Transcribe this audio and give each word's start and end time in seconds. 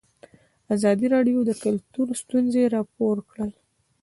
ازادي 0.75 1.07
راډیو 1.15 1.39
د 1.45 1.51
کلتور 1.63 2.07
ستونزې 2.21 2.63
راپور 2.75 3.17
کړي. 3.31 3.51